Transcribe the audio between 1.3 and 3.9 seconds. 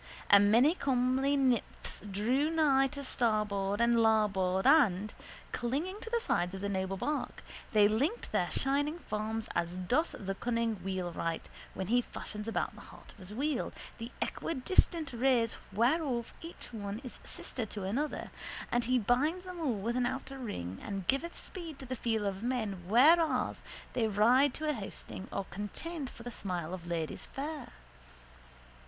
nymphs drew nigh to starboard